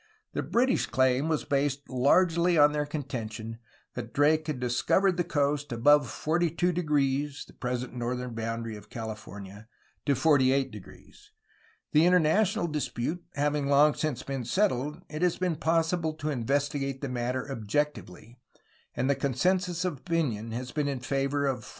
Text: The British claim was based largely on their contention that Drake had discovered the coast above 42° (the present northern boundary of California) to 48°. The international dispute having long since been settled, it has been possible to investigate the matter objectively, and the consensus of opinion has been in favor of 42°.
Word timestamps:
The 0.33 0.41
British 0.41 0.87
claim 0.87 1.29
was 1.29 1.45
based 1.45 1.87
largely 1.87 2.57
on 2.57 2.71
their 2.71 2.87
contention 2.87 3.59
that 3.93 4.13
Drake 4.15 4.47
had 4.47 4.59
discovered 4.59 5.15
the 5.15 5.23
coast 5.23 5.71
above 5.71 6.07
42° 6.07 7.45
(the 7.45 7.53
present 7.53 7.93
northern 7.93 8.33
boundary 8.33 8.75
of 8.75 8.89
California) 8.89 9.67
to 10.07 10.13
48°. 10.13 11.17
The 11.91 12.03
international 12.07 12.65
dispute 12.65 13.23
having 13.35 13.67
long 13.67 13.93
since 13.93 14.23
been 14.23 14.43
settled, 14.43 15.03
it 15.07 15.21
has 15.21 15.37
been 15.37 15.57
possible 15.57 16.15
to 16.15 16.31
investigate 16.31 17.01
the 17.01 17.07
matter 17.07 17.47
objectively, 17.51 18.39
and 18.95 19.07
the 19.07 19.13
consensus 19.13 19.85
of 19.85 19.99
opinion 19.99 20.49
has 20.51 20.71
been 20.71 20.87
in 20.87 21.01
favor 21.01 21.45
of 21.45 21.59
42°. 21.63 21.69